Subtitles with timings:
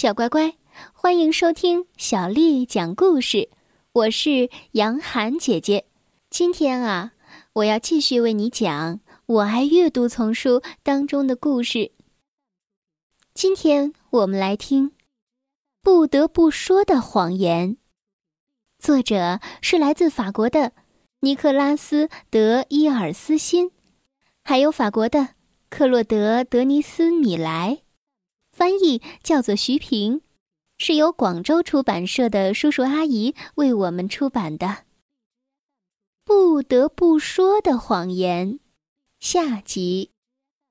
[0.00, 0.54] 小乖乖，
[0.94, 3.50] 欢迎收听小丽讲故事。
[3.92, 5.84] 我是杨涵姐姐。
[6.30, 7.12] 今天啊，
[7.52, 11.92] 我要继续为你讲《我爱阅读》丛书当中的故事。
[13.34, 14.88] 今天我们来听
[15.82, 17.72] 《不得不说的谎言》，
[18.78, 20.72] 作者是来自法国的
[21.20, 23.70] 尼克拉斯·德伊尔斯辛，
[24.42, 25.34] 还有法国的
[25.68, 27.82] 克洛德·德尼斯·米莱。
[28.60, 30.20] 翻译叫做徐平，
[30.76, 34.84] 是由广州出版社的叔叔阿姨为我们出版的。
[36.26, 38.60] 不得不说的谎言，
[39.18, 40.10] 下集。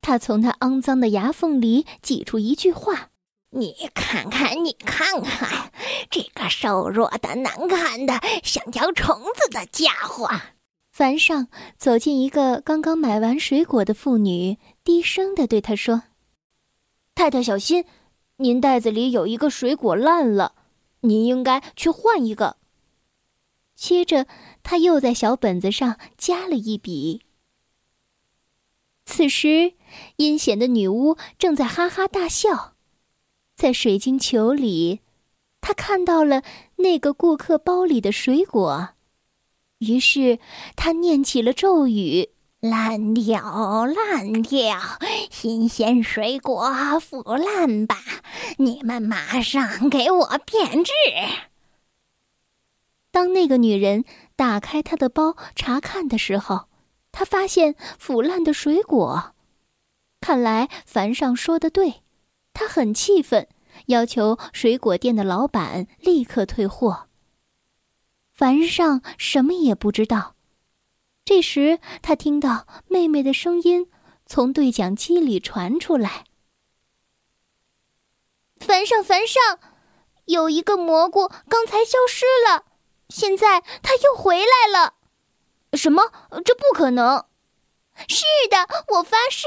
[0.02, 3.10] 他从他肮脏的牙缝里挤出一句话
[3.58, 5.72] ：“你看看，你看看，
[6.12, 10.30] 这个瘦弱的、难看的、像条虫子的家伙。”
[10.94, 16.04] 凡上走进一个刚刚买完水果的妇女，低声的对他说。
[17.20, 17.84] 太太，小心！
[18.38, 20.56] 您袋子里有一个水果烂了，
[21.02, 22.56] 您应该去换一个。
[23.76, 24.26] 接着，
[24.64, 27.24] 他又在小本子上加了一笔。
[29.06, 29.74] 此时，
[30.16, 32.76] 阴险的女巫正在哈哈大笑，
[33.54, 35.02] 在水晶球里，
[35.60, 36.42] 她看到了
[36.78, 38.92] 那个顾客包里的水果，
[39.80, 40.40] 于是
[40.78, 42.30] 她念起了咒语。
[42.62, 44.78] 烂掉，烂掉！
[45.32, 47.96] 新鲜水果腐烂吧！
[48.58, 50.92] 你们马上给我变质！
[53.12, 54.04] 当那个女人
[54.36, 56.66] 打开她的包查看的时候，
[57.14, 59.34] 她发现腐烂的水果。
[60.20, 62.04] 看来凡上说的对，
[62.54, 63.48] 她很气愤，
[63.86, 67.08] 要求水果店的老板立刻退货。
[68.34, 70.36] 凡上什么也不知道。
[71.30, 73.88] 这时，他听到妹妹的声音
[74.26, 76.26] 从对讲机里传出来
[78.60, 79.60] ：“凡上，凡上，
[80.26, 82.66] 有一个蘑菇刚才消失了，
[83.10, 84.96] 现在它又回来了。
[85.78, 86.12] ”“什么？
[86.44, 87.28] 这不可能
[88.10, 89.46] ！”“是的，我发誓，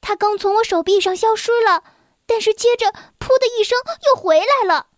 [0.00, 1.84] 它刚从我手臂上消失了，
[2.26, 2.86] 但是接着
[3.20, 3.78] ‘噗’的一声
[4.08, 4.88] 又回来了。”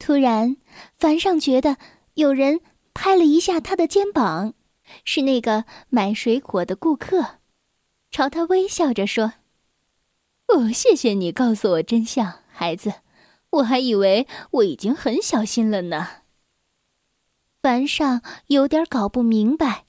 [0.00, 0.56] 突然，
[0.98, 1.76] 凡上觉得
[2.14, 2.62] 有人。
[2.96, 4.54] 拍了一下他的肩膀，
[5.04, 7.36] 是那个买水果的顾客，
[8.10, 9.34] 朝他微笑着说
[10.48, 12.94] ：“哦，谢谢你告诉我真相，孩子，
[13.50, 16.22] 我还以为我已经很小心了呢。”
[17.60, 19.84] 凡上有点搞不明白，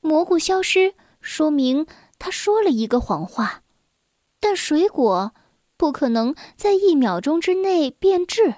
[0.00, 1.86] 蘑菇消失说明
[2.18, 3.62] 他说了一个谎话，
[4.40, 5.34] 但水果
[5.76, 8.54] 不可能在一秒钟之内变质，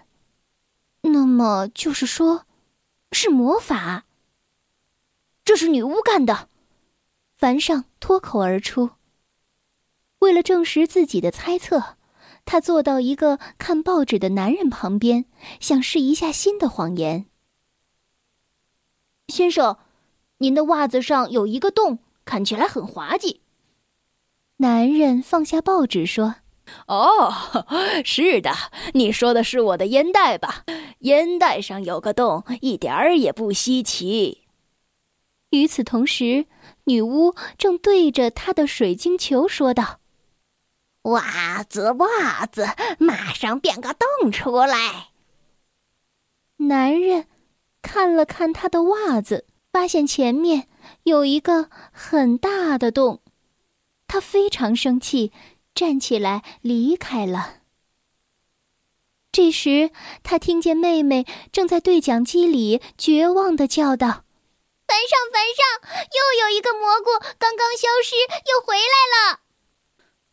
[1.00, 2.44] 那么就是说。
[3.12, 4.04] 是魔法。
[5.44, 6.48] 这是女巫干的，
[7.36, 8.90] 凡上脱口而出。
[10.18, 11.96] 为了证实自己的猜测，
[12.44, 15.24] 他坐到一个看报纸的男人旁边，
[15.60, 17.26] 想试一下新的谎言。
[19.28, 19.78] 先生，
[20.38, 23.42] 您的袜子上有一个洞，看起来很滑稽。
[24.56, 26.36] 男人放下报纸说。
[26.86, 27.32] 哦，
[28.04, 28.52] 是的，
[28.94, 30.64] 你说的是我的烟袋吧？
[31.00, 34.42] 烟袋上有个洞，一点儿也不稀奇。
[35.50, 36.46] 与此同时，
[36.84, 40.00] 女巫正对着她的水晶球说道
[41.08, 42.66] ：“袜子，袜子，
[42.98, 45.08] 马上变个洞出来。”
[46.58, 47.26] 男人
[47.80, 50.68] 看了看他的袜子，发现前面
[51.04, 53.20] 有一个很大的洞，
[54.08, 55.32] 他非常生气。
[55.78, 57.58] 站起来，离开了。
[59.30, 59.92] 这时，
[60.24, 64.24] 他听见妹妹正在对讲机里绝望的叫道
[64.88, 68.16] ：“凡上，凡上，又有一个蘑菇刚刚消失，
[68.50, 69.38] 又回来了。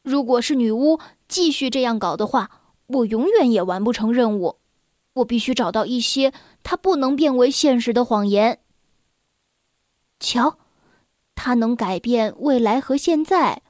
[0.02, 2.50] 如果是女巫继续这样搞的话，
[2.88, 4.58] 我永远也完不成任务。
[5.14, 8.62] 我必须找到一些它不能变为现实的谎言。
[10.20, 10.58] 瞧，
[11.36, 13.62] 它能改变未来和现在，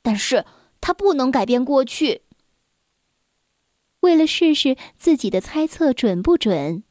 [0.00, 0.46] 但是……”
[0.80, 2.22] 他不能改变过去。
[4.00, 6.84] 为了试试自己的猜测准不准，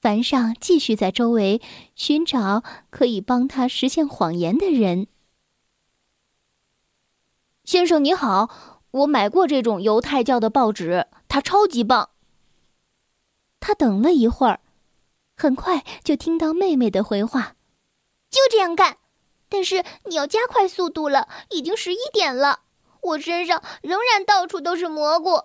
[0.00, 1.62] 凡上继续在周围
[1.94, 5.06] 寻找可以帮他实现谎言的人。
[7.64, 12.10] 先生你好，我买过这种犹太教的报纸，它超级棒。
[13.60, 14.60] 他等了一会儿，
[15.36, 17.56] 很快就听到妹妹的回话
[18.28, 18.98] ：“就这样干，
[19.48, 22.64] 但是你要加快速度了，已经十一点了。”
[23.02, 25.42] 我身上仍然到处都是蘑菇。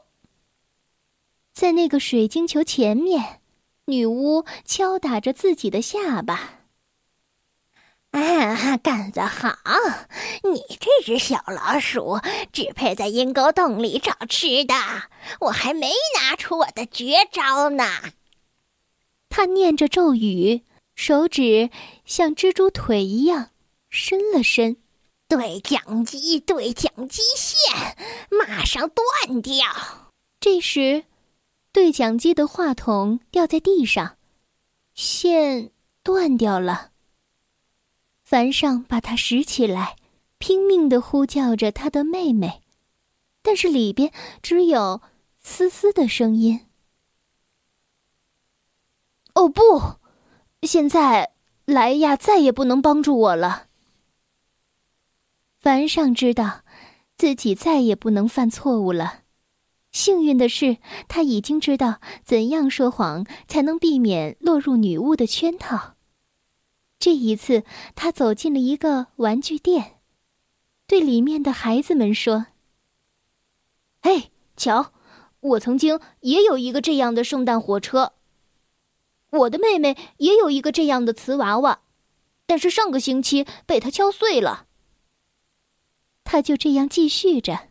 [1.53, 3.41] 在那个水晶球前面，
[3.85, 6.53] 女巫敲打着自己的下巴。
[8.11, 9.53] 啊，干得好！
[10.43, 12.19] 你这只小老鼠
[12.53, 14.73] 只配在阴沟洞里找吃的，
[15.41, 17.83] 我还没拿出我的绝招呢。
[19.29, 20.63] 他念着咒语，
[20.95, 21.69] 手指
[22.05, 23.49] 像蜘蛛腿一样
[23.89, 24.77] 伸了伸。
[25.27, 27.97] 对讲机，对讲机线
[28.31, 29.65] 马上断掉。
[30.39, 31.03] 这时，
[31.71, 34.17] 对讲机的话筒掉在地上，
[34.93, 35.71] 线
[36.01, 36.91] 断掉了。
[38.23, 39.97] 凡上把它拾起来，
[40.37, 42.61] 拼命的呼叫着他的妹妹，
[43.41, 45.01] 但是里边只有
[45.39, 46.67] 嘶嘶的声音。
[49.33, 49.97] 哦不，
[50.61, 51.33] 现在
[51.65, 53.66] 莱亚再也不能帮助我了。
[55.67, 56.61] 凡上知道，
[57.17, 59.23] 自己再也不能犯错误了。
[59.91, 60.77] 幸运的是，
[61.09, 65.95] 他已经知道怎样说谎才能避免落入女巫的圈套。
[66.97, 67.65] 这一次，
[67.95, 69.97] 他走进了一个玩具店，
[70.87, 72.45] 对里面的孩子们说
[74.01, 74.93] ：“嘿，瞧，
[75.41, 78.13] 我曾经也有一个这样的圣诞火车。
[79.31, 81.81] 我的妹妹也有一个这样的瓷娃娃，
[82.45, 84.66] 但是上个星期被他敲碎了。”
[86.29, 87.69] 他就这样继续着，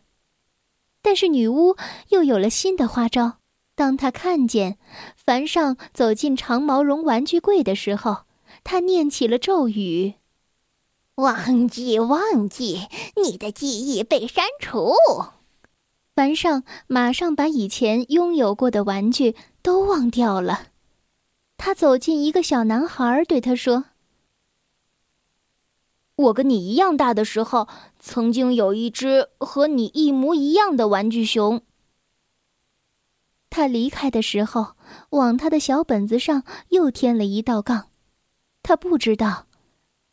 [1.03, 1.77] 但是女巫
[2.09, 3.37] 又有了新的花招。
[3.75, 4.79] 当他看见
[5.15, 8.23] 凡上走进长毛绒玩具柜的时候，
[8.63, 10.15] 他念起了咒语
[11.21, 12.87] ：“忘记，忘记，
[13.23, 14.95] 你的记忆被删除。”
[16.15, 20.69] 凡上马上把以前拥有过的玩具都忘掉了。
[21.57, 23.85] 他走进一个小男孩，对他说
[26.17, 27.67] ：“我跟你一样大的时候，
[27.99, 31.61] 曾经有一只和你一模一样的玩具熊。”
[33.49, 34.75] 他离开的时候，
[35.11, 37.89] 往他的小本子上又添了一道杠。
[38.61, 39.47] 他不知道，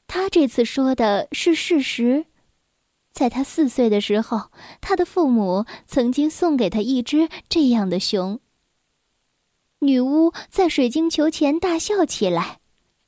[0.07, 2.27] 他这次说的是事实。
[3.13, 8.41] 在他四岁的时候，他的父母曾经送给他一只这样的熊。
[9.81, 12.61] 女巫在水晶球前大笑起来：“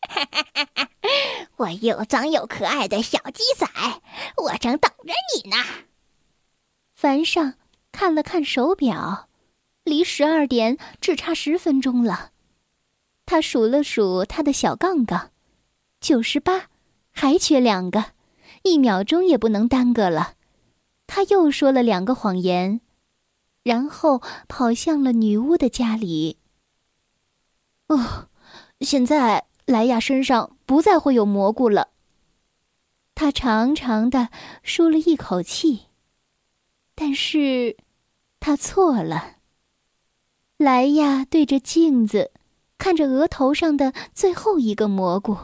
[1.56, 3.67] 我又脏又可爱的小鸡仔，
[4.37, 5.56] 我正等着你呢。”
[6.94, 7.55] 凡上
[7.93, 9.29] 看了看手表，
[9.85, 12.31] 离十二点只差十分钟了。
[13.25, 15.31] 他数了数他的小杠杠。
[16.00, 16.69] 九十八，
[17.11, 18.12] 还缺两个，
[18.62, 20.35] 一秒钟也不能耽搁了。
[21.06, 22.81] 他又说了两个谎言，
[23.62, 26.38] 然后跑向了女巫的家里。
[27.88, 28.29] 哦，
[28.81, 31.89] 现在莱亚身上不再会有蘑菇了。
[33.15, 34.29] 他长长的
[34.63, 35.87] 舒了一口气，
[36.95, 37.77] 但是，
[38.41, 39.37] 他错了。
[40.57, 42.31] 莱亚对着镜子，
[42.79, 45.37] 看着额头上的最后一个蘑菇。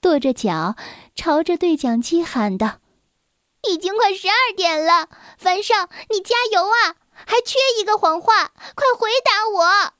[0.00, 0.76] 跺着脚，
[1.14, 2.80] 朝着对讲机喊道
[3.68, 6.94] ：“已经快十二点了，凡少，你加油啊！
[7.10, 9.94] 还缺一个谎话，快回答我！”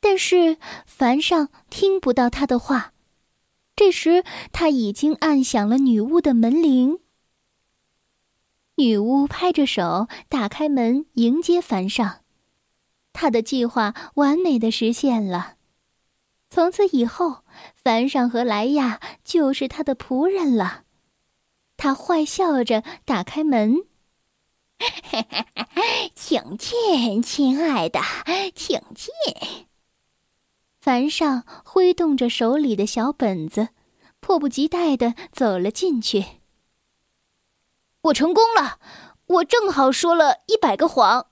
[0.00, 2.92] 但是凡上听不到他的话。
[3.76, 6.98] 这时，他已经按响了女巫的门铃。
[8.74, 12.20] 女巫拍着手，打开门迎接凡上。
[13.12, 15.56] 他的计划完美的实现了。
[16.50, 20.84] 从此以后，凡上和莱亚就是他的仆人了。
[21.76, 23.76] 他坏笑着打开门
[26.16, 28.00] ：“请进，亲爱的，
[28.54, 29.12] 请进。”
[30.88, 33.68] 凡上挥动着手里的小本子，
[34.20, 36.24] 迫不及待的走了进去。
[38.00, 38.78] 我成功了，
[39.26, 41.26] 我正好说了一百个谎。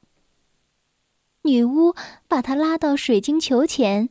[1.45, 1.95] 女巫
[2.29, 4.11] 把他拉到水晶球前。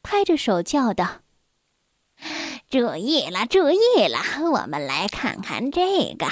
[0.00, 1.22] 拍着手叫道
[2.70, 4.48] ：“注意了，注意了！
[4.48, 6.28] 我们来看看这个，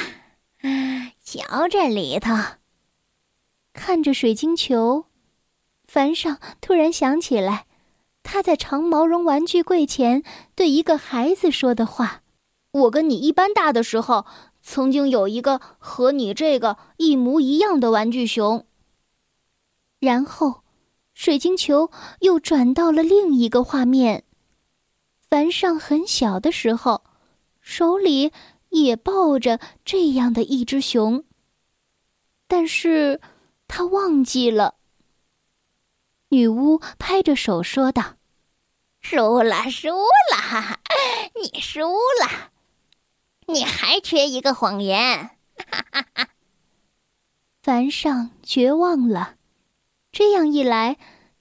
[1.25, 2.33] 瞧这里头。”
[3.75, 5.07] 看着水晶球，
[5.89, 7.67] 凡上突然想起来，
[8.23, 10.23] 他在长毛绒玩具柜前
[10.55, 12.23] 对一个孩子说的话
[12.73, 14.27] ：“我跟你一般大的时候，
[14.63, 18.67] 曾经有一个和你这个一模一样的玩具熊。”
[20.01, 20.63] 然后。
[21.15, 24.25] 水晶球又转到了另一个画面。
[25.29, 27.05] 凡上很小的时候，
[27.61, 28.33] 手里
[28.71, 31.23] 也抱着这样的一只熊。
[32.49, 33.21] 但是，
[33.69, 34.77] 他忘记了。
[36.33, 38.17] 女巫拍着手说道
[39.01, 40.79] ：“输了，输了，
[41.37, 41.83] 你输
[42.23, 42.51] 了，
[43.49, 45.33] 你还缺一个谎言。
[47.63, 49.35] ”凡上绝望了。
[50.11, 50.97] 这样一来，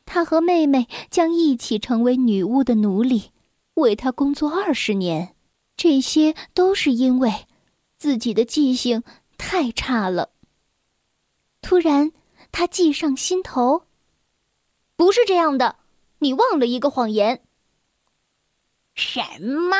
[0.05, 3.31] 他和妹妹将一起成为女巫的奴隶，
[3.75, 5.33] 为她工作二十年。
[5.77, 7.47] 这些都是因为
[7.97, 9.03] 自己的记性
[9.37, 10.31] 太差了。
[11.61, 12.11] 突然，
[12.51, 13.83] 他计上心头。
[15.01, 15.77] 不是这样的，
[16.19, 17.41] 你忘了一个谎言。
[18.93, 19.75] 什么？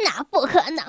[0.00, 0.84] 那不可能！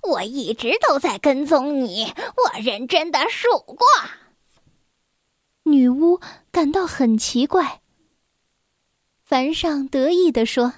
[0.00, 3.86] 我一直都在跟踪你，我认真的数过。
[5.64, 7.82] 女巫感到很奇怪。
[9.22, 10.72] 凡上得意地说：“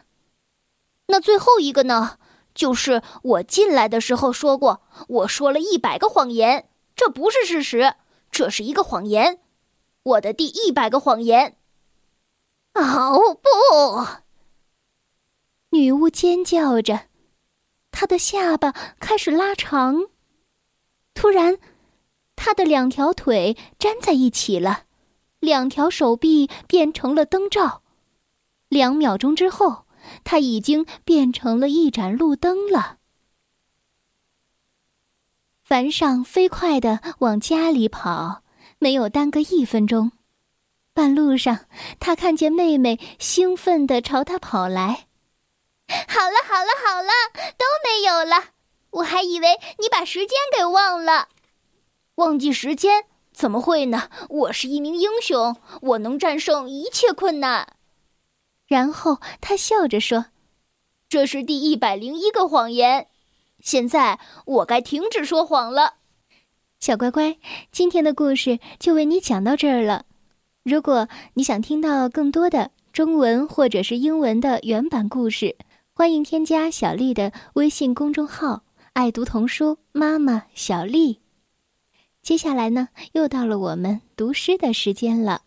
[1.07, 2.19] 那最后一个呢？
[2.53, 7.95] 就是我进来的时候说过，我说了一百个谎言，这不是事实，
[8.33, 9.39] 这是一个谎言，
[10.03, 11.59] 我的第一百个谎言。”
[13.83, 14.23] 哦！
[15.71, 17.07] 女巫尖叫着，
[17.91, 20.09] 她的下巴开始拉长。
[21.15, 21.59] 突然，
[22.37, 24.85] 她的两条腿粘在一起了，
[25.41, 27.83] 两条手臂变成了灯罩。
[28.69, 29.87] 两秒钟之后，
[30.25, 32.99] 她已经变成了一盏路灯了。
[35.63, 38.43] 凡上飞快的往家里跑，
[38.79, 40.13] 没有耽搁一分钟。
[40.95, 41.67] 半路上，
[41.99, 45.07] 他看见妹妹兴奋地朝他跑来。
[45.89, 47.11] 好了，好了，好了，
[47.57, 48.51] 都没有了。
[48.91, 51.29] 我还以为你把时间给忘了。
[52.17, 53.05] 忘记时间？
[53.33, 54.11] 怎么会呢？
[54.29, 57.77] 我是一名英雄，我能战胜一切困难。
[58.67, 60.27] 然后他笑着说
[61.09, 63.09] ：“这是第一百零一个谎言。
[63.61, 65.95] 现在我该停止说谎了。”
[66.79, 67.39] 小乖乖，
[67.71, 70.05] 今天的故事就为你讲到这儿了。
[70.65, 75.57] 如果你想听到更多的中文或者是英文的原版故事，
[75.93, 78.63] 欢迎添加小丽的微信公众号
[78.95, 81.19] “爱读童书妈妈小丽”。
[82.23, 85.43] 接下来呢，又到了我们读诗的时间了。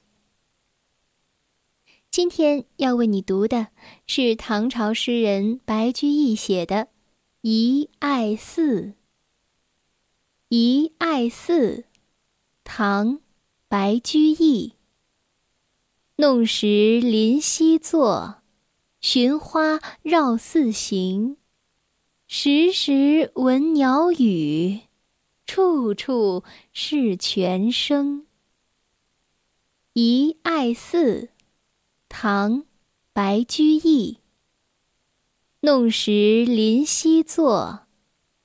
[2.12, 3.68] 今天要为你读的
[4.08, 6.76] 是唐朝诗人白居易写的
[7.42, 8.82] 《遗爱寺》。
[10.50, 11.78] 《遗爱寺》，
[12.66, 13.16] 唐·
[13.70, 14.75] 白居易。
[16.18, 18.42] 弄石临溪坐，
[19.02, 21.36] 寻花绕寺行。
[22.26, 24.80] 时时闻鸟语，
[25.46, 28.22] 处处是泉声。
[29.92, 31.22] 《遗爱寺》，
[32.08, 32.60] 唐·
[33.12, 34.20] 白居易。
[35.60, 37.88] 弄石临溪坐，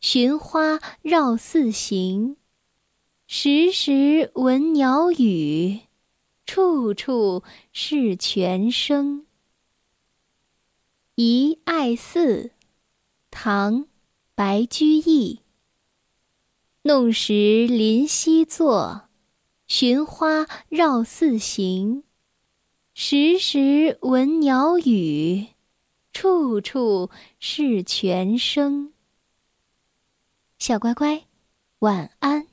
[0.00, 2.36] 寻花绕寺行。
[3.28, 5.82] 时时闻鸟语。
[6.52, 9.21] 处处是泉声。
[11.14, 12.42] 《遗爱寺》，
[13.30, 13.85] 唐·
[14.35, 15.42] 白居易。
[16.83, 19.09] 弄石临溪坐，
[19.69, 22.02] 寻花绕寺行。
[22.95, 25.47] 时时闻鸟语，
[26.12, 28.92] 处处是泉声。
[30.59, 31.26] 小乖乖，
[31.78, 32.50] 晚安。